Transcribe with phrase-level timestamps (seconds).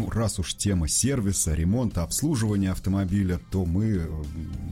[0.00, 4.08] Ну, раз уж тема сервиса, ремонта, обслуживания автомобиля, то мы э,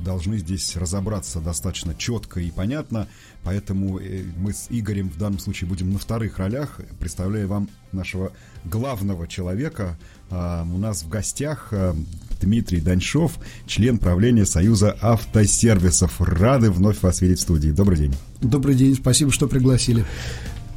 [0.03, 3.08] должны здесь разобраться достаточно четко и понятно.
[3.44, 8.32] Поэтому э, мы с Игорем в данном случае будем на вторых ролях, представляя вам нашего
[8.64, 9.98] главного человека.
[10.30, 11.95] А, у нас в гостях э,
[12.40, 16.22] Дмитрий Даньшов, член правления Союза автосервисов.
[16.22, 17.70] Рады вновь вас видеть в студии.
[17.70, 18.14] Добрый день.
[18.40, 20.06] Добрый день, спасибо, что пригласили.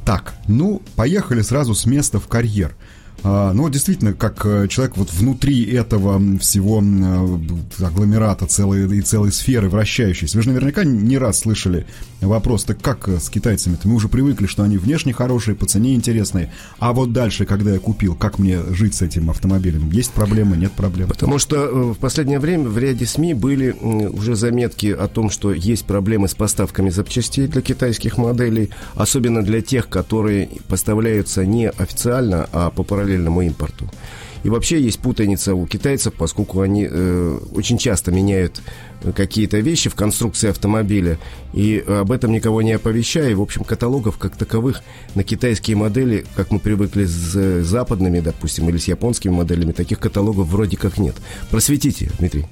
[0.04, 2.76] Так, ну, поехали сразу с места в карьер.
[3.24, 9.30] А, ну, действительно, как э, человек вот внутри этого всего э, агломерата целой, и целой
[9.32, 11.86] сферы вращающейся, вы же наверняка не раз слышали
[12.20, 13.86] вопрос, так как э, с китайцами-то?
[13.86, 17.78] Мы уже привыкли, что они внешне хорошие, по цене интересные, а вот дальше, когда я
[17.78, 19.90] купил, как мне жить с этим автомобилем?
[19.90, 21.08] Есть проблемы, нет проблем?
[21.08, 25.84] Потому что в последнее время в ряде СМИ были уже заметки о том, что есть
[25.84, 32.70] проблемы с поставками запчастей для китайских моделей, особенно для тех, которые поставляются не официально, а
[32.70, 33.88] по параллельному параллельному импорту.
[34.44, 38.60] И вообще есть путаница у китайцев, поскольку они э, очень часто меняют
[39.14, 41.18] какие-то вещи в конструкции автомобиля,
[41.52, 43.36] и об этом никого не оповещая.
[43.36, 44.82] В общем, каталогов как таковых
[45.14, 50.48] на китайские модели, как мы привыкли с западными, допустим, или с японскими моделями, таких каталогов
[50.48, 51.14] вроде как нет.
[51.50, 52.46] Просветите, Дмитрий.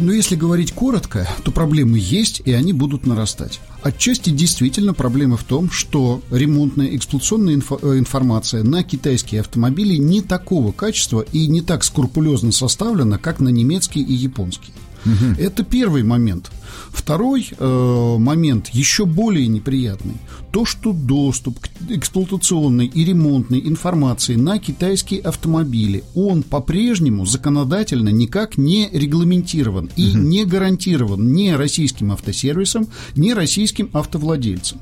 [0.00, 3.60] Ну, если говорить коротко, то проблемы есть, и они будут нарастать.
[3.82, 10.22] Отчасти действительно проблема в том, что ремонтная эксплуатационная инфо- э, информация на китайские автомобили не
[10.22, 14.74] такого качества и не так скрупулезно составлена, как на немецкие и японские.
[15.04, 15.40] Угу.
[15.40, 16.50] Это первый момент.
[16.90, 20.16] Второй э, момент, еще более неприятный,
[20.52, 28.58] то, что доступ к эксплуатационной и ремонтной информации на китайские автомобили, он по-прежнему законодательно никак
[28.58, 30.18] не регламентирован и угу.
[30.18, 34.78] не гарантирован ни российским автосервисом, ни российским автовладельцам.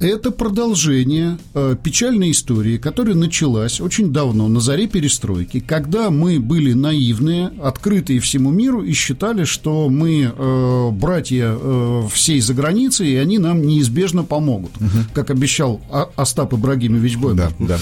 [0.00, 6.72] Это продолжение э, печальной истории, которая началась очень давно, на заре перестройки, когда мы были
[6.72, 13.16] наивные, открытые всему миру и считали, что мы э, братья э, всей за границей, и
[13.16, 14.88] они нам неизбежно помогут, угу.
[15.14, 15.80] как обещал
[16.16, 17.52] Остап Ибрагимович Бобер.
[17.60, 17.78] Да, да.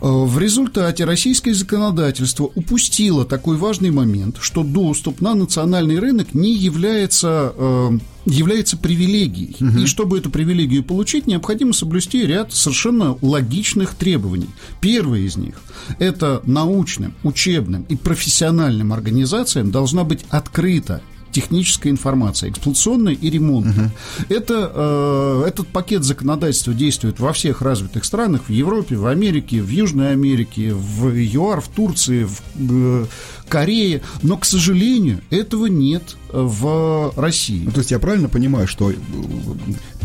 [0.00, 6.54] Э, в результате российское законодательство упустило такой важный момент, что доступ на национальный рынок не
[6.54, 9.56] является э, является привилегией.
[9.60, 9.78] Угу.
[9.80, 14.50] И чтобы эту привилегию получить, необходимо соблюсти ряд совершенно логичных требований.
[14.80, 15.54] Первое из них–
[15.98, 21.02] это научным, учебным и профессиональным организациям должна быть открыта
[21.38, 23.86] техническая информация, эксплуатационная и ремонтная.
[23.86, 24.34] Угу.
[24.34, 29.68] Это, э, этот пакет законодательства действует во всех развитых странах, в Европе, в Америке, в
[29.68, 33.06] Южной Америке, в ЮАР, в Турции, в э,
[33.48, 37.62] Корее, но, к сожалению, этого нет в России.
[37.64, 38.92] Ну, то есть я правильно понимаю, что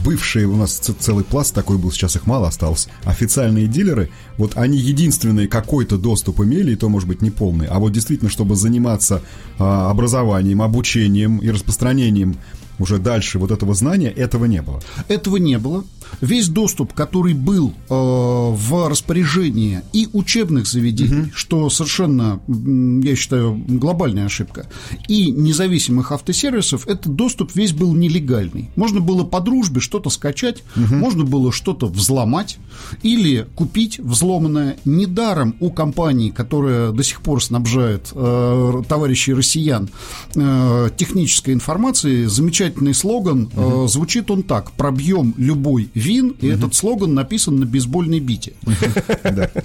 [0.03, 4.77] бывшие у нас целый пласт такой был, сейчас их мало осталось, официальные дилеры, вот они
[4.77, 9.21] единственные какой-то доступ имели, и то, может быть, не полный, а вот действительно, чтобы заниматься
[9.59, 12.37] а, образованием, обучением и распространением
[12.79, 14.81] уже дальше вот этого знания, этого не было.
[15.07, 15.83] Этого не было.
[16.21, 21.31] Весь доступ, который был э, в распоряжении и учебных заведений, угу.
[21.33, 24.67] что совершенно, я считаю, глобальная ошибка,
[25.07, 28.69] и независимых автосервисов, этот доступ весь был нелегальный.
[28.75, 30.95] Можно было по дружбе что-то скачать, угу.
[30.95, 32.57] можно было что-то взломать
[33.01, 39.89] или купить взломанное недаром у компании, которая до сих пор снабжает э, товарищей россиян
[40.35, 43.49] э, технической информацией, замечательно замечательный слоган.
[43.55, 43.87] Угу.
[43.87, 46.55] Звучит он так: пробьем любой вин, и угу.
[46.55, 48.53] этот слоган написан на бейсбольной бите.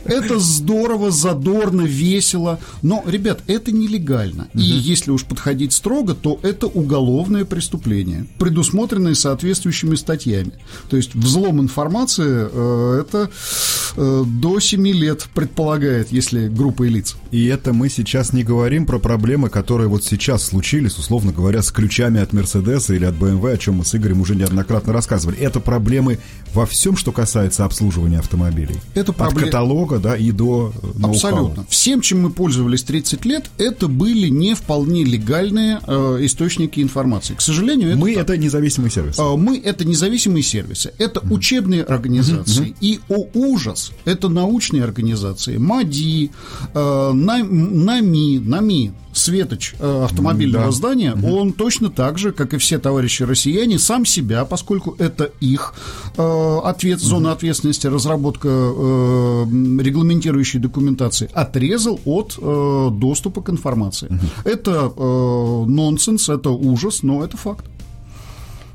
[0.04, 2.58] Это здорово, задорно, весело.
[2.82, 4.48] Но, ребят, это нелегально.
[4.54, 10.52] И если уж подходить строго, то это уголовное преступление, предусмотренное соответствующими статьями.
[10.90, 17.16] То есть взлом информации э, это э, до 7 лет предполагает, если группа лиц.
[17.30, 21.70] И это мы сейчас не говорим про проблемы, которые вот сейчас случились, условно говоря, с
[21.70, 25.38] ключами от Мерседеса или от BMW, о чем мы с Игорем уже неоднократно рассказывали.
[25.38, 26.18] Это проблемы
[26.54, 28.76] во всем, что касается обслуживания автомобилей.
[28.94, 29.44] Это проблем...
[29.44, 31.66] От каталога, да, и до ноу Абсолютно.
[31.68, 37.34] Всем, чем мы пользовались 30 лет, это были не вполне легальные э, источники информации.
[37.34, 37.98] К сожалению, это...
[37.98, 38.24] Мы так...
[38.24, 39.20] это независимые сервисы.
[39.20, 40.92] Э, мы это независимые сервисы.
[40.98, 41.34] Это mm-hmm.
[41.34, 42.68] учебные организации.
[42.68, 42.76] Mm-hmm.
[42.80, 45.56] И, о ужас, это научные организации.
[45.56, 46.30] МАДИ,
[46.74, 50.72] э, НАМИ, НАМИ, светоч э, автомобильного да.
[50.72, 51.36] здания, угу.
[51.36, 55.74] он точно так же, как и все товарищи россияне, сам себя, поскольку это их
[56.16, 59.44] э, ответ, зона ответственности, разработка э,
[59.80, 64.06] регламентирующей документации, отрезал от э, доступа к информации.
[64.06, 64.26] Угу.
[64.44, 67.64] Это э, нонсенс, это ужас, но это факт.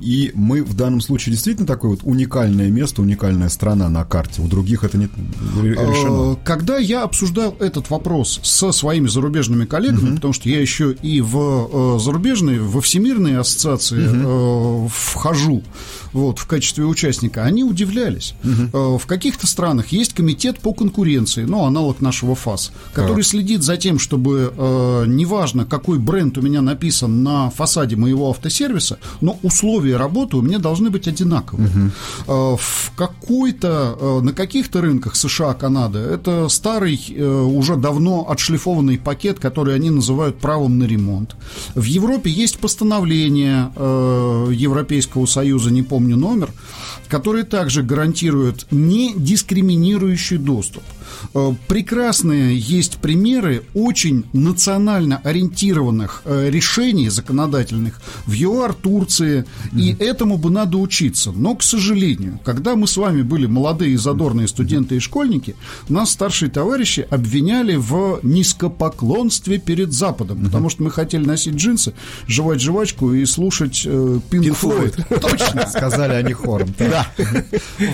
[0.04, 4.42] И мы в данном случае действительно такое вот уникальное место, уникальная страна на карте.
[4.42, 5.08] У других это не
[5.62, 6.34] решено.
[6.34, 10.16] Э, когда я обсуждал этот вопрос со своими зарубежными коллегами, угу.
[10.16, 14.90] потому что я еще и в э, зарубежные, во всемирные ассоциации угу.
[14.94, 15.64] вхожу,
[16.12, 18.36] вот, в качестве участника, они удивлялись.
[18.44, 18.98] Угу.
[18.98, 23.26] В каких-то странах есть комитет по конкуренции, ну, аналог нашего ФАС, который так.
[23.26, 24.54] следит за тем, чтобы
[25.08, 30.60] неважно, какой бренд у меня написан на фасаде моего автосервиса, но условия работы у меня
[30.60, 31.70] должны быть одинаковые.
[31.70, 32.58] Угу.
[32.58, 39.40] В какой-то, э, на каких-то рынках США, Канады, это старый, э, уже давно отшлифованный пакет,
[39.40, 41.36] который они называют правом на ремонт.
[41.76, 46.50] В Европе есть постановление э, Европейского Союза, не помню, номер,
[47.08, 50.84] которые также гарантируют не дискриминирующий доступ.
[51.34, 59.80] Э, прекрасные есть примеры очень национально ориентированных э, решений законодательных в ЮАР Турции, mm-hmm.
[59.80, 61.32] и этому бы надо учиться.
[61.32, 65.56] Но, к сожалению, когда мы с вами были молодые задорные студенты и школьники,
[65.90, 70.46] нас старшие товарищи обвиняли в низкопоклонстве перед Западом, mm-hmm.
[70.46, 71.94] потому что мы хотели носить джинсы,
[72.28, 75.20] жевать жвачку и слушать э, Pink Floyd.
[75.20, 75.68] Точно.
[75.68, 76.74] Сказали они хором.
[76.78, 77.08] Да.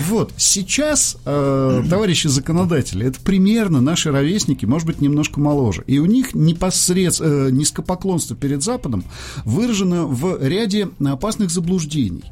[0.08, 0.32] Вот.
[0.36, 5.84] Сейчас, э, товарищи законодатели, это примерно наши ровесники, может быть, немножко моложе.
[5.86, 9.04] И у них непосредственно э, низкопоклонство перед Западом
[9.44, 12.24] выражено в ряде опасных заблуждений.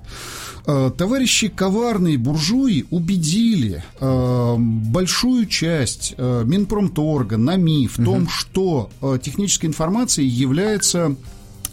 [0.66, 8.04] Э, товарищи коварные буржуи убедили э, большую часть э, Минпромторга, НАМИ в угу.
[8.04, 11.16] том, что э, техническая информация является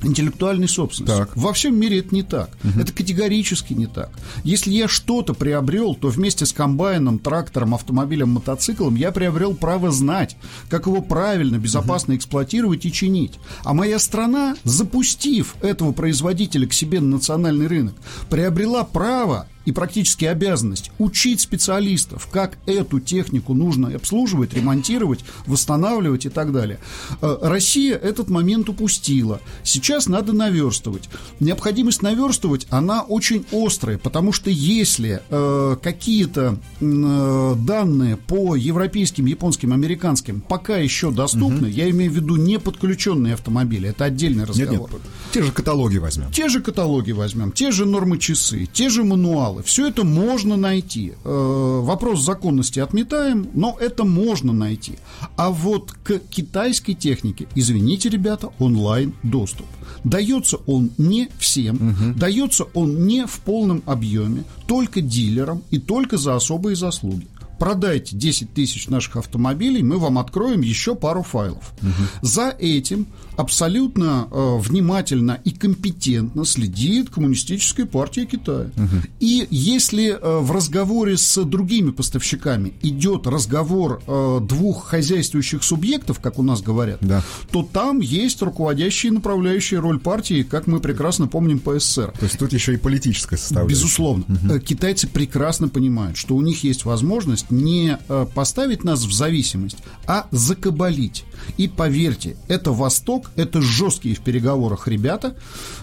[0.05, 1.25] интеллектуальной собственностью.
[1.25, 1.35] Так.
[1.35, 2.49] Во всем мире это не так.
[2.63, 2.79] Угу.
[2.79, 4.11] Это категорически не так.
[4.43, 10.37] Если я что-то приобрел, то вместе с комбайном, трактором, автомобилем, мотоциклом я приобрел право знать,
[10.69, 12.19] как его правильно, безопасно угу.
[12.19, 13.33] эксплуатировать и чинить.
[13.63, 17.95] А моя страна, запустив этого производителя к себе на национальный рынок,
[18.29, 26.29] приобрела право и практически обязанность учить специалистов, как эту технику нужно обслуживать, ремонтировать, восстанавливать и
[26.29, 26.79] так далее.
[27.21, 29.41] Э, Россия этот момент упустила.
[29.63, 31.09] Сейчас надо наверстывать.
[31.39, 39.73] Необходимость наверстывать, она очень острая, потому что если э, какие-то э, данные по европейским, японским,
[39.73, 41.75] американским пока еще доступны, угу.
[41.75, 44.91] я имею в виду не подключенные автомобили, это отдельный разговор.
[44.91, 46.31] Нет, нет, те же каталоги возьмем.
[46.31, 49.63] Те же каталоги возьмем, те же нормы часы, те же мануалы материалы.
[49.63, 51.13] Все это можно найти.
[51.23, 54.93] Э, вопрос законности отметаем, но это можно найти.
[55.37, 59.65] А вот к китайской технике, извините, ребята, онлайн доступ.
[60.03, 62.19] Дается он не всем, угу.
[62.19, 67.27] дается он не в полном объеме, только дилерам и только за особые заслуги
[67.59, 71.73] продайте 10 тысяч наших автомобилей, мы вам откроем еще пару файлов.
[71.81, 72.27] Угу.
[72.27, 73.07] За этим
[73.37, 78.69] абсолютно э, внимательно и компетентно следит Коммунистическая партия Китая.
[78.75, 79.07] Угу.
[79.19, 86.39] И если э, в разговоре с другими поставщиками идет разговор э, двух хозяйствующих субъектов, как
[86.39, 87.23] у нас говорят, да.
[87.51, 92.13] то там есть руководящая и направляющая роль партии, как мы прекрасно помним по СССР.
[92.17, 93.75] То есть тут еще и политическая составляющая.
[93.75, 94.25] Безусловно.
[94.27, 94.59] Угу.
[94.59, 99.77] Китайцы прекрасно понимают, что у них есть возможность не э, поставить нас в зависимость,
[100.07, 101.25] а закабалить.
[101.57, 105.35] И поверьте, это Восток, это жесткие в переговорах ребята.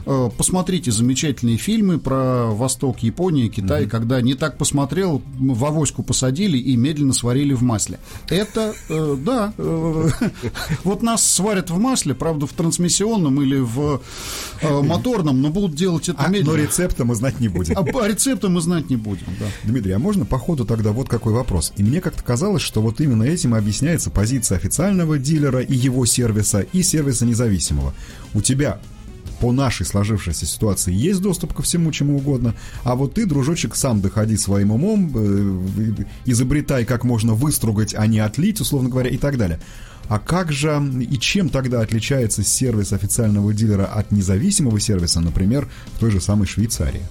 [0.07, 3.91] Э, посмотрите замечательные фильмы про Восток, Япония, Китай, угу.
[3.91, 7.99] когда не так посмотрел, в авоську посадили и медленно сварили в масле.
[8.29, 9.53] Это, э, да,
[10.85, 14.01] вот нас сварят в масле, правда, в трансмиссионном или в
[14.63, 16.57] моторном, но будут делать это а, медленно.
[16.57, 17.77] Но рецепта мы знать не будем.
[17.77, 19.47] А, а рецепта мы знать не будем, да.
[19.65, 21.52] Дмитрий, а можно по ходу тогда вот какой вопрос?
[21.77, 26.07] И мне как-то казалось, что вот именно этим и объясняется позиция официального дилера и его
[26.07, 27.95] сервиса, и сервиса независимого.
[28.35, 28.81] У тебя
[29.41, 32.55] по нашей сложившейся ситуации есть доступ ко всему, чему угодно,
[32.85, 38.21] а вот ты, дружочек, сам доходи своим умом, э, изобретай, как можно выстругать, а не
[38.21, 39.59] отлить, условно говоря, и так далее.
[40.09, 45.99] А как же и чем тогда отличается сервис официального дилера от независимого сервиса, например, в
[45.99, 47.03] той же самой Швейцарии?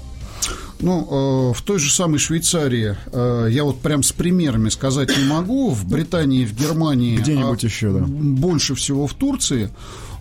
[0.81, 5.25] Ну, э, в той же самой Швейцарии, э, я вот прям с примерами сказать не
[5.25, 7.17] могу, в Британии, в Германии...
[7.17, 8.00] Где-нибудь а, еще, да.
[8.00, 9.69] Больше всего в Турции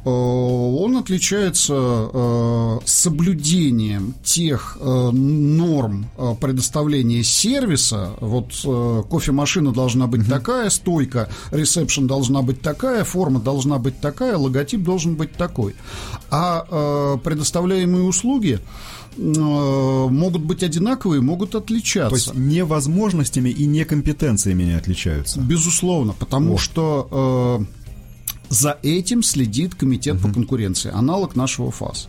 [0.04, 6.06] э, он отличается соблюдением тех норм
[6.40, 8.10] предоставления сервиса.
[8.20, 8.52] Вот
[9.10, 10.30] кофемашина должна быть uh-huh.
[10.30, 15.74] такая, стойка, ресепшн должна быть такая, форма должна быть такая, логотип должен быть такой.
[16.30, 18.60] А предоставляемые услуги
[19.16, 22.10] могут быть одинаковые, могут отличаться.
[22.10, 25.40] То есть не возможностями и не компетенциями не отличаются.
[25.40, 26.58] Безусловно, потому О.
[26.58, 27.64] что э,
[28.48, 30.28] за этим следит комитет угу.
[30.28, 32.08] по конкуренции, аналог нашего ФАС.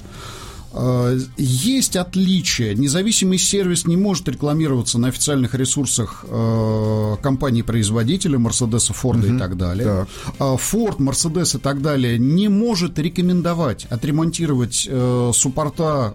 [0.74, 2.74] Э, есть отличия.
[2.74, 9.36] Независимый сервис не может рекламироваться на официальных ресурсах э, компаний-производителя, Мерседеса, Форда угу.
[9.36, 10.08] и так далее.
[10.38, 10.60] Так.
[10.60, 16.13] Форд, Мерседес и так далее не может рекомендовать отремонтировать э, суппорта,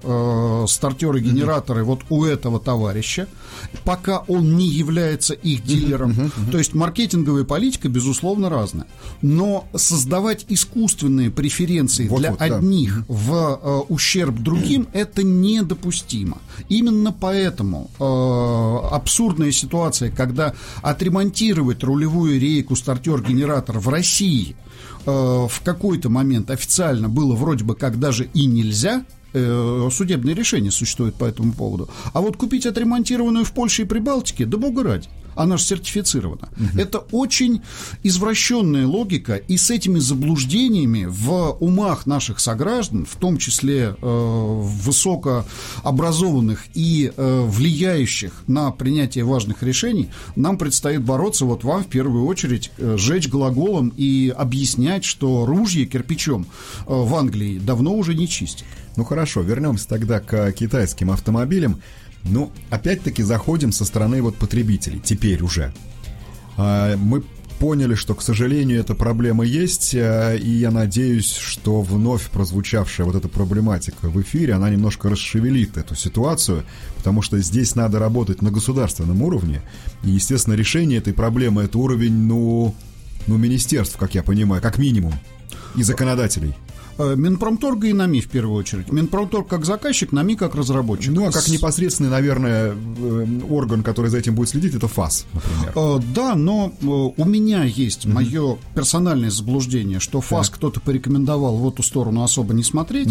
[0.68, 1.90] стартеры, генераторы угу.
[1.92, 3.28] вот у этого товарища,
[3.84, 6.12] пока он не является их дилером.
[6.12, 6.50] Угу, угу.
[6.52, 8.86] То есть маркетинговая политика, безусловно, разная.
[9.20, 13.04] Но создавать искусственные преференции вот, для вот, одних да.
[13.08, 16.38] в ущерб другим, это недопустимо.
[16.70, 24.56] Именно поэтому э, абсурдная ситуация, когда отремонтировать рулевую рейку, стартер, генератор в России
[25.04, 30.70] э, в какой-то момент официально было вроде бы как даже и нельзя, э, судебные решения
[30.70, 31.90] существуют по этому поводу.
[32.14, 36.48] А вот купить отремонтированную в Польше и Прибалтике, да бога ради она же сертифицирована.
[36.56, 36.80] Угу.
[36.80, 37.62] Это очень
[38.02, 46.64] извращенная логика, и с этими заблуждениями в умах наших сограждан, в том числе э, высокообразованных
[46.74, 52.70] и э, влияющих на принятие важных решений, нам предстоит бороться, вот вам в первую очередь,
[52.78, 58.66] э, жечь глаголом и объяснять, что ружье кирпичом э, в Англии давно уже не чистят.
[58.96, 61.82] Ну хорошо, вернемся тогда к китайским автомобилям.
[62.28, 65.72] Ну, опять-таки заходим со стороны вот потребителей, теперь уже.
[66.56, 67.22] А, мы
[67.58, 73.16] поняли, что, к сожалению, эта проблема есть, а, и я надеюсь, что вновь прозвучавшая вот
[73.16, 76.64] эта проблематика в эфире, она немножко расшевелит эту ситуацию,
[76.96, 79.62] потому что здесь надо работать на государственном уровне,
[80.02, 82.74] и, естественно, решение этой проблемы— это уровень, ну,
[83.26, 85.14] ну, министерств, как я понимаю, как минимум,
[85.76, 86.54] и законодателей.
[86.98, 88.90] Э, Минпромторга и НАМИ в первую очередь.
[88.90, 91.12] Минпромторг как заказчик, НАМИ как разработчик.
[91.12, 95.72] Ну, а как непосредственный, наверное, э, орган, который за этим будет следить, это ФАС, например.
[95.74, 101.82] Э, да, но у меня есть мое персональное заблуждение, что ФАС кто-то порекомендовал в эту
[101.82, 103.08] сторону особо не смотреть,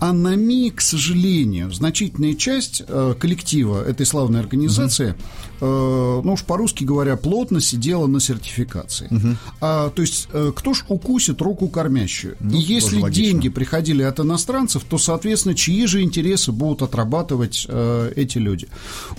[0.00, 2.82] а НАМИ, к сожалению, значительная часть
[3.18, 5.14] коллектива этой славной организации,
[5.60, 9.10] ну уж по-русски говоря, плотно сидела на сертификации.
[9.60, 12.36] А, то есть, кто ж укусит руку кормящую?
[12.40, 18.12] Ну, и если деньги приходили от иностранцев, то, соответственно, чьи же интересы будут отрабатывать э,
[18.16, 18.68] эти люди?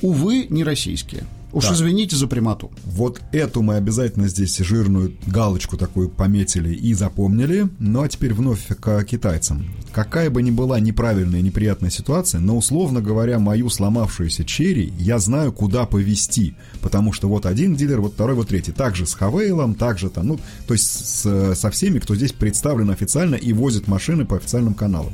[0.02, 1.26] Увы, не российские.
[1.54, 1.76] Уж так.
[1.76, 2.72] извините за прямоту.
[2.86, 7.70] Вот эту мы обязательно здесь жирную галочку такую пометили и запомнили.
[7.80, 9.66] Ну а теперь вновь к китайцам.
[9.94, 15.54] Какая бы ни была неправильная, неприятная ситуация, но условно говоря, мою сломавшуюся черри я знаю,
[15.54, 16.56] куда повести.
[16.82, 18.74] Потому что вот один дилер, вот второй, вот третий.
[18.74, 23.36] Также с Хавейлом, также там, ну, то есть с, со всеми, кто здесь представлен официально
[23.36, 25.14] и возит машины по официальным каналам.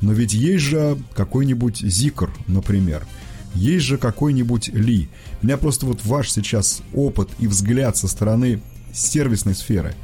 [0.00, 3.04] Но ведь есть же какой-нибудь Зикр, например–
[3.54, 5.08] есть же какой-нибудь Ли.
[5.42, 8.60] Меня просто вот ваш сейчас опыт и взгляд со стороны
[8.92, 9.94] сервисной сферы.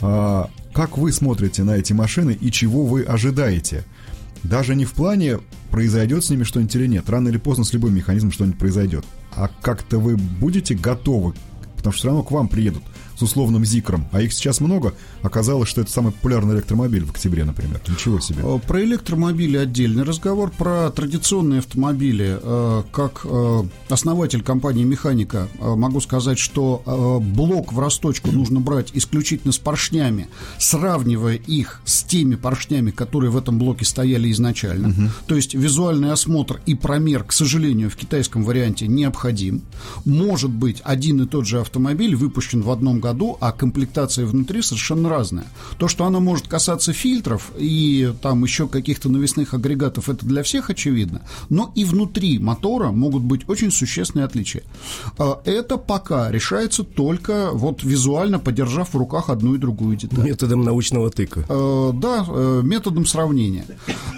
[0.00, 3.84] А, как вы смотрите на эти машины и чего вы ожидаете?
[4.42, 5.40] Даже не в плане,
[5.70, 7.08] произойдет с ними что-нибудь или нет.
[7.10, 9.04] Рано или поздно с любым механизмом что-нибудь произойдет.
[9.34, 11.34] А как-то вы будете готовы,
[11.76, 12.82] потому что все равно к вам приедут
[13.18, 17.44] с условным Зикром, а их сейчас много, оказалось, что это самый популярный электромобиль в октябре,
[17.44, 17.80] например.
[17.88, 18.42] Ничего себе.
[18.44, 22.38] Э, про электромобили отдельный разговор, про традиционные автомобили.
[22.40, 29.52] Э, как э, основатель компании «Механика» могу сказать, что блок в расточку нужно брать исключительно
[29.52, 34.88] с поршнями, сравнивая их с теми поршнями, которые в этом блоке стояли изначально.
[34.88, 35.02] Угу.
[35.26, 39.62] То есть визуальный осмотр и промер, к сожалению, в китайском варианте необходим.
[40.04, 44.62] Может быть, один и тот же автомобиль выпущен в одном году году, а комплектация внутри
[44.62, 45.46] совершенно разная.
[45.78, 50.70] То, что она может касаться фильтров и там еще каких-то навесных агрегатов, это для всех
[50.70, 54.62] очевидно, но и внутри мотора могут быть очень существенные отличия.
[55.18, 60.24] А, это пока решается только вот визуально подержав в руках одну и другую деталь.
[60.24, 61.44] Методом научного тыка.
[61.48, 63.64] А, да, э, методом сравнения.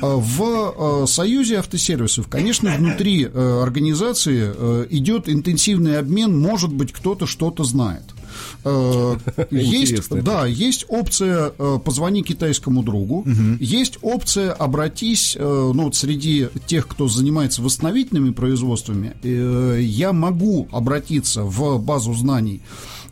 [0.03, 7.27] А, в Союзе автосервисов, конечно, внутри э, организации э, идет интенсивный обмен, может быть, кто-то
[7.27, 8.05] что-то знает.
[8.65, 9.17] Э,
[9.51, 13.25] есть, да, есть опция э, «позвони китайскому другу»,
[13.59, 21.43] есть опция «обратись», э, ну, вот среди тех, кто занимается восстановительными производствами, я могу обратиться
[21.45, 22.61] в базу знаний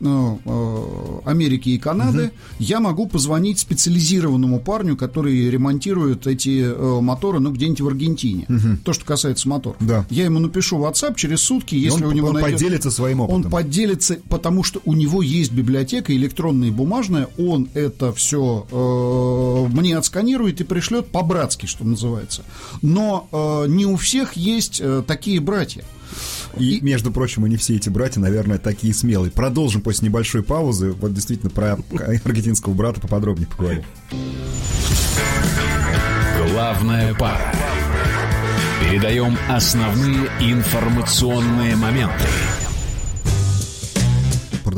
[0.00, 2.33] Америки и Канады, угу.
[2.59, 8.47] я могу позвонить специализированному парню, который ремонтирует эти моторы, ну, где-нибудь в Аргентине.
[8.49, 8.78] Угу.
[8.85, 9.76] То, что касается мотора.
[9.81, 10.07] Да.
[10.11, 12.59] Я ему напишу в WhatsApp через сутки, если он, у него он найдет...
[12.59, 13.45] поделится своим опытом.
[13.45, 19.75] Он поделится, потому что у него есть библиотека электронная и бумажная, он это все э,
[19.75, 22.43] мне отсканирует и пришлет по-братски, что называется.
[22.83, 25.85] Но э, не у всех есть э, такие братья.
[26.56, 29.30] И, между прочим, и не все эти братья, наверное, такие смелые.
[29.30, 30.90] Продолжим после небольшой паузы.
[30.92, 31.78] Вот действительно про
[32.24, 33.82] аргентинского брата поподробнее поговорим.
[36.50, 37.54] Главная пара.
[38.80, 42.24] Передаем основные информационные моменты.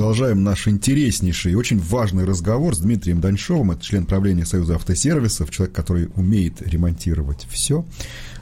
[0.00, 3.72] Продолжаем наш интереснейший и очень важный разговор с Дмитрием Даньшовым.
[3.72, 7.84] Это член правления Союза автосервисов, человек, который умеет ремонтировать все.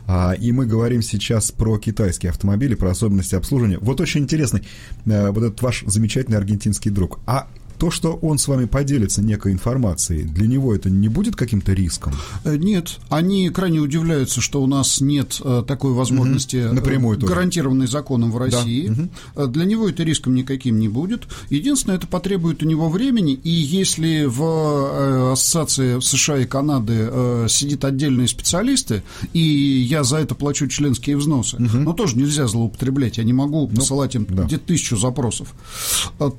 [0.06, 3.78] А, и мы говорим сейчас про китайские автомобили, про особенности обслуживания.
[3.80, 4.62] Вот очень интересный
[5.06, 7.18] э, вот этот ваш замечательный аргентинский друг.
[7.26, 7.48] А
[7.78, 12.14] то, что он с вами поделится некой информацией, для него это не будет каким-то риском?
[12.44, 12.96] Э, нет.
[13.08, 16.74] Они крайне удивляются, что у нас нет э, такой возможности, угу.
[16.74, 17.92] Напрямую гарантированной тоже.
[17.92, 18.88] законом в России.
[18.88, 19.44] Да.
[19.44, 19.52] Угу.
[19.52, 21.26] Для него это риском никаким не будет.
[21.50, 28.28] Единственное, это потребует у него времени, и если в Ассоциации США и Канады сидит отдельные
[28.28, 31.78] специалисты, и я за это плачу членские взносы, угу.
[31.78, 34.44] но тоже нельзя злоупотреблять, я не могу ну, посылать им да.
[34.44, 35.54] где-то тысячу запросов,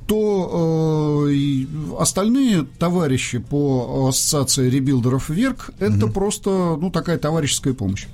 [0.06, 1.68] то и
[1.98, 6.12] остальные товарищи по ассоциации rebuilder ов ВЕРК это угу.
[6.12, 8.06] просто ну, такая товарищеская помощь.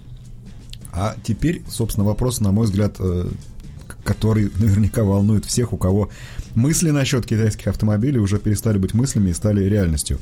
[0.92, 3.28] А теперь, собственно, вопрос, на мой взгляд, э,
[4.02, 6.08] который наверняка волнует всех, у кого
[6.54, 10.18] мысли насчет китайских автомобилей уже перестали быть мыслями и стали реальностью.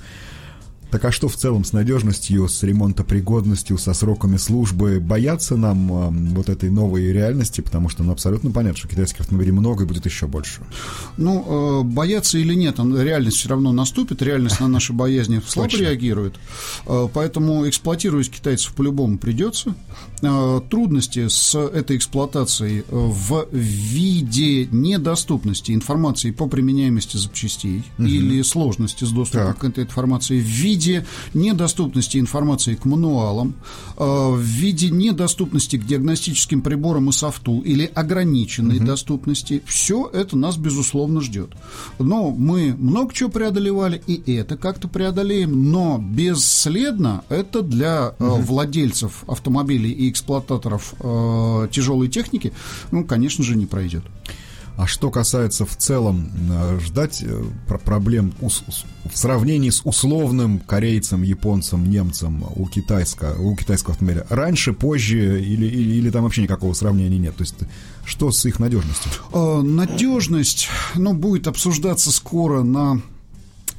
[0.90, 5.00] Так а что в целом с надежностью, с ремонтопригодностью, со сроками службы?
[5.00, 9.52] Бояться нам э, вот этой новой реальности, потому что ну, абсолютно понятно, что китайских автомобилей
[9.52, 10.60] много и будет еще больше.
[11.16, 16.36] Ну, э, бояться или нет, реальность все равно наступит, реальность на наши боязни слабо реагирует.
[16.86, 19.74] Э, поэтому эксплуатировать китайцев по-любому придется.
[20.22, 28.06] Э, трудности с этой эксплуатацией в виде недоступности информации по применяемости запчастей угу.
[28.06, 29.58] или сложности с доступом так.
[29.58, 33.54] к этой информации в виде виде недоступности информации к мануалам,
[33.96, 38.86] э, в виде недоступности к диагностическим приборам и софту или ограниченной угу.
[38.86, 39.62] доступности.
[39.66, 41.50] Все это нас, безусловно, ждет.
[41.98, 48.36] Но мы много чего преодолевали, и это как-то преодолеем, но бесследно это для угу.
[48.42, 52.52] владельцев автомобилей и эксплуататоров э, тяжелой техники,
[52.90, 54.04] ну, конечно же, не пройдет.
[54.76, 57.44] А что касается в целом э, ждать э,
[57.84, 65.40] проблем в сравнении с условным корейцем, японцем, немцем у, китайского, у китайского автомобиля, раньше, позже
[65.40, 67.36] или, или, или там вообще никакого сравнения нет?
[67.36, 67.54] То есть
[68.04, 69.12] что с их надежностью?
[69.32, 73.00] Э, надежность, ну, будет обсуждаться скоро на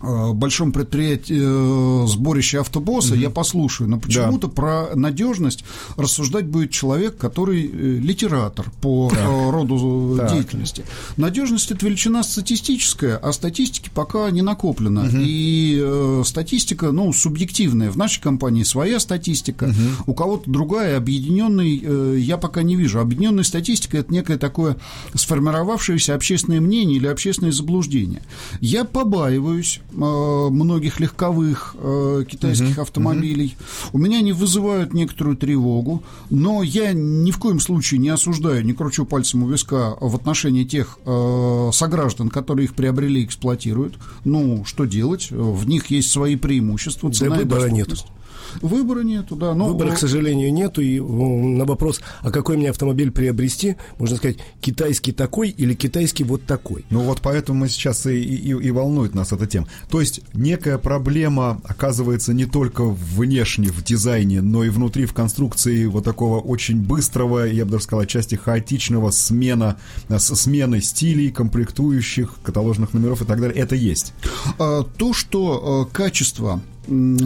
[0.02, 3.22] большом предприятии э, сборище автобоса, угу.
[3.22, 4.54] я послушаю, но почему-то да.
[4.54, 5.64] про надежность
[5.98, 9.26] рассуждать будет человек, который э, литератор по так.
[9.26, 10.32] роду так.
[10.32, 10.86] деятельности.
[11.18, 15.06] Надежность это величина статистическая, а статистики пока не накоплено.
[15.06, 15.18] Угу.
[15.20, 17.92] И э, статистика, ну, субъективная.
[17.92, 20.12] В нашей компании своя статистика, угу.
[20.12, 23.00] у кого-то другая, объединенный э, я пока не вижу.
[23.00, 24.78] Объединенная статистика это некое такое
[25.14, 28.22] сформировавшееся общественное мнение или общественное заблуждение.
[28.60, 33.56] Я побаиваюсь Э, многих легковых э, китайских uh-huh, автомобилей.
[33.58, 33.90] Uh-huh.
[33.94, 38.74] У меня они вызывают некоторую тревогу, но я ни в коем случае не осуждаю, не
[38.74, 43.96] кручу пальцем у виска в отношении тех э, сограждан, которые их приобрели и эксплуатируют.
[44.24, 45.30] Ну, что делать?
[45.32, 48.06] В них есть свои преимущества, цена да и доступность.
[48.06, 48.25] Нет.
[48.62, 49.54] Выбора нету, да.
[49.54, 49.68] Но...
[49.68, 50.82] Выбора, к сожалению, нету.
[50.82, 56.46] И на вопрос, а какой мне автомобиль приобрести, можно сказать, китайский такой или китайский вот
[56.46, 56.86] такой.
[56.90, 59.68] Ну вот поэтому мы сейчас и, и, и волнует нас эта тема.
[59.90, 65.86] То есть некая проблема оказывается не только внешне в дизайне, но и внутри в конструкции
[65.86, 69.78] вот такого очень быстрого, я бы даже сказал, отчасти хаотичного смена,
[70.18, 73.58] смены стилей, комплектующих, каталожных номеров и так далее.
[73.58, 74.14] Это есть.
[74.60, 76.62] А, то, что э, качество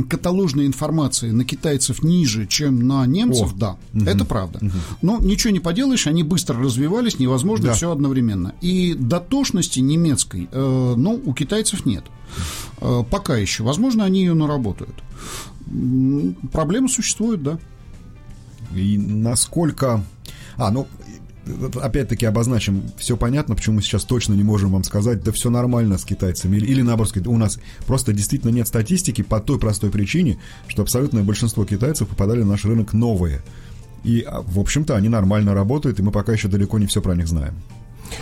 [0.10, 3.56] каталожной информации на китайцев ниже, чем на немцев, О.
[3.56, 4.06] да, угу.
[4.06, 4.60] это правда.
[4.62, 4.72] Угу.
[5.02, 7.74] Но ничего не поделаешь, они быстро развивались, невозможно да.
[7.74, 8.54] все одновременно.
[8.62, 12.06] И дотошности немецкой, э, ну, у китайцев нет.
[12.82, 13.64] Э, пока еще.
[13.64, 14.96] Возможно, они ее наработают.
[16.52, 17.60] Проблема существует, да.
[18.76, 20.04] И насколько...
[20.58, 20.88] А, ну,
[21.82, 25.98] опять-таки обозначим, все понятно, почему мы сейчас точно не можем вам сказать, да все нормально
[25.98, 30.38] с китайцами, или, или наоборот, у нас просто действительно нет статистики по той простой причине,
[30.68, 33.42] что абсолютное большинство китайцев попадали на наш рынок новые.
[34.04, 37.16] И, а, в общем-то, они нормально работают, и мы пока еще далеко не все про
[37.16, 37.56] них знаем.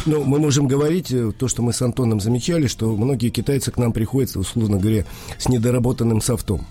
[0.06, 3.78] Ну, мы можем говорить, э, то, что мы с Антоном замечали, что многие китайцы к
[3.78, 5.06] нам приходят, условно говоря,
[5.38, 6.66] с недоработанным софтом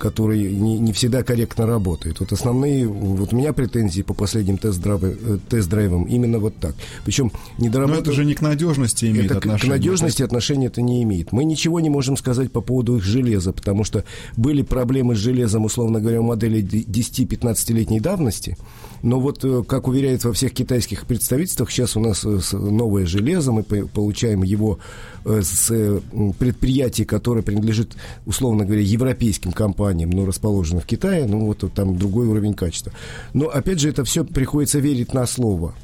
[0.00, 2.18] который не, не всегда корректно работает.
[2.20, 6.74] Вот основные, вот у меня претензии по последним тест-драйвам, э, тест-драйвам именно вот так.
[7.04, 7.96] Причем недоработан...
[7.96, 9.76] Но это же не к надежности имеет это отношение.
[9.76, 11.32] К надежности отношения это не имеет.
[11.32, 14.04] Мы ничего не можем сказать по поводу их железа, потому что
[14.36, 18.56] были проблемы с железом, условно говоря, у модели 10-15-летней давности,
[19.02, 23.52] но вот, э, как уверяют во всех китайских представительствах, сейчас у нас э, новое железо,
[23.52, 24.78] мы получаем его
[25.24, 25.70] с
[26.38, 31.96] предприятий, которое принадлежит, условно говоря, европейским компаниям, названием, но расположены в Китае, ну вот там
[31.98, 32.92] другой уровень качества.
[33.34, 35.74] Но опять же это все приходится верить на слово.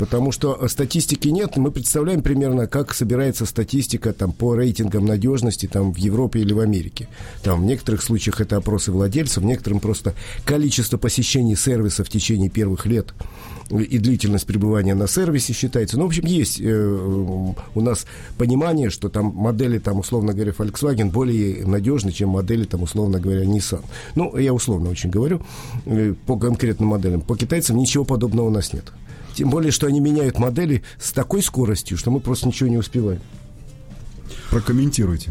[0.00, 5.92] Потому что статистики нет, мы представляем примерно, как собирается статистика там, по рейтингам надежности там,
[5.92, 7.06] в Европе или в Америке.
[7.42, 10.14] Там, в некоторых случаях это опросы владельцев, в некоторых просто
[10.46, 13.12] количество посещений сервиса в течение первых лет
[13.70, 15.96] и длительность пребывания на сервисе считается.
[15.96, 21.10] Ну, в общем, есть э, у нас понимание, что там модели, там, условно говоря, Volkswagen
[21.10, 23.84] более надежны, чем модели, там, условно говоря, Nissan.
[24.14, 25.42] Ну, я условно очень говорю
[25.84, 27.20] э, по конкретным моделям.
[27.20, 28.92] По китайцам ничего подобного у нас нет.
[29.34, 33.20] Тем более, что они меняют модели с такой скоростью, что мы просто ничего не успеваем.
[34.50, 35.30] Прокомментируйте.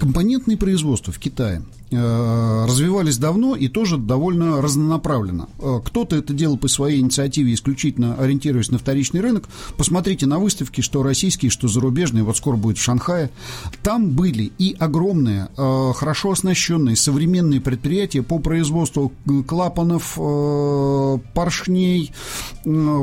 [0.00, 5.48] Компонентные производства в Китае Э, развивались давно и тоже довольно разнонаправленно.
[5.58, 9.48] Э, кто-то это делал по своей инициативе, исключительно ориентируясь на вторичный рынок.
[9.76, 13.30] Посмотрите на выставки, что российские, что зарубежные, вот скоро будет в Шанхае.
[13.82, 19.12] Там были и огромные, э, хорошо оснащенные современные предприятия по производству
[19.48, 20.14] клапанов,
[21.34, 22.12] поршней,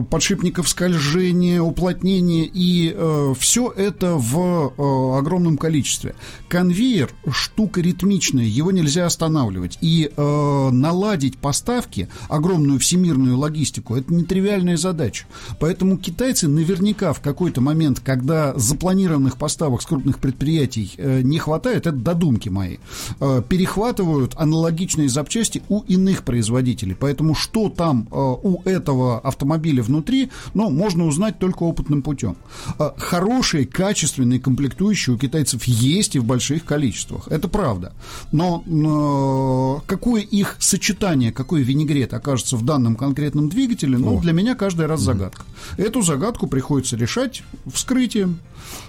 [0.09, 2.95] подшипников скольжения, уплотнения, и
[3.37, 6.15] все это в огромном количестве.
[6.47, 6.86] Конвейер–
[7.31, 9.77] штука ритмичная, его нельзя останавливать.
[9.81, 15.25] И э, наладить поставки, огромную всемирную логистику, это нетривиальная задача.
[15.59, 21.87] Поэтому китайцы наверняка в какой-то момент, когда запланированных поставок с крупных предприятий э, не хватает,
[21.87, 22.77] это додумки мои,
[23.19, 26.95] э, перехватывают аналогичные запчасти у иных производителей.
[26.99, 32.37] Поэтому что там э, у этого автомобиля внутри, ну, можно узнать только опытным путем.
[32.79, 36.76] Э, хорошие, качественные комплектующие у китайцев есть и в больших количествах.
[37.27, 37.93] Это правда.
[38.31, 44.21] Но э, какое их сочетание, какой винегрет окажется в данном конкретном двигателе, ну, О.
[44.21, 45.43] для меня каждый раз загадка.
[45.77, 48.39] Эту загадку приходится решать вскрытием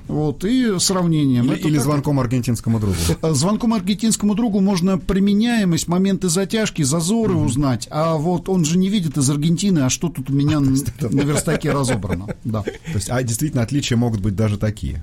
[0.06, 1.52] вот, и сравнением.
[1.52, 2.96] Или, или звонком аргентинскому другу.
[3.22, 8.88] Звонком аргентинскому другу можно применяемость, моменты затяжки, зазоры mm узнать, а вот он же не
[8.88, 12.26] видит из Аргентины, а что тут у меня на верстаке разобрано.
[12.44, 12.62] Да.
[12.62, 15.02] То есть, а действительно отличия могут быть даже такие?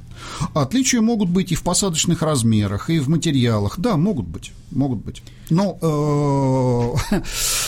[0.54, 3.80] Отличия могут быть и в посадочных размерах, и в материалах.
[3.80, 5.24] Да, могут быть, могут быть.
[5.50, 7.18] Но э,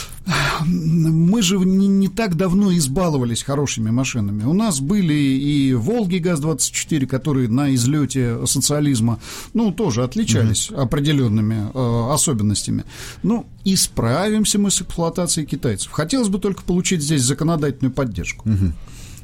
[0.66, 4.44] мы же не, не так давно избаловались хорошими машинами.
[4.44, 9.20] У нас были и «Волги» ГАЗ-24, которые на излете социализма,
[9.54, 10.82] ну, тоже отличались mm-hmm.
[10.82, 12.84] определенными э, особенностями.
[13.24, 15.92] Ну, исправимся мы с эксплуатацией китайцев.
[15.92, 18.48] Хотелось бы только получить здесь законодательную поддержку.
[18.48, 18.72] Mm-hmm.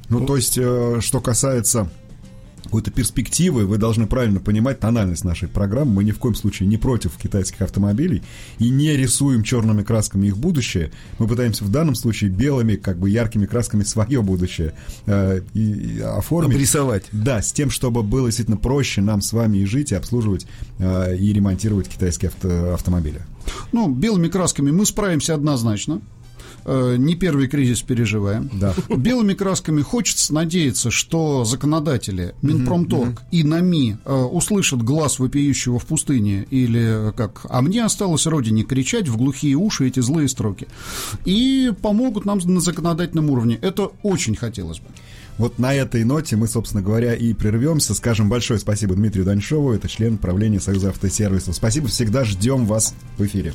[0.10, 1.90] Ну, ну, то есть, э, что касается
[2.64, 5.94] какой-то перспективы, вы должны правильно понимать тональность нашей программы.
[5.94, 8.24] Мы ни в коем случае не против китайских автомобилей
[8.60, 10.92] и не рисуем черными красками их будущее.
[11.20, 14.74] Мы пытаемся в данном случае белыми, как бы яркими красками свое будущее
[15.06, 16.56] э, и, и оформить.
[16.56, 17.06] Обрисовать.
[17.12, 20.48] Да, с тем, чтобы было действительно проще нам с вами и жить, и обслуживать,
[20.80, 23.22] э, и ремонтировать китайские авто, автомобили.
[23.72, 26.02] Ну, белыми красками мы справимся однозначно.
[26.66, 28.50] Э, не первый кризис переживаем.
[28.54, 28.74] Да.
[28.90, 33.26] Белыми красками хочется надеяться, что законодатели, Минпромторг mm-hmm.
[33.32, 39.08] и НАМИ э, услышат глаз вопиющего в пустыне или как «А мне осталось родине кричать
[39.08, 40.68] в глухие уши эти злые строки»
[41.26, 43.58] и помогут нам на законодательном уровне.
[43.62, 44.86] Это очень хотелось бы.
[45.38, 47.96] Вот на этой ноте мы, собственно говоря, и прервемся.
[47.96, 51.56] Скажем большое спасибо Дмитрию Даньшову, это член правления Союза автосервисов.
[51.56, 53.54] Спасибо, всегда ждем вас в эфире.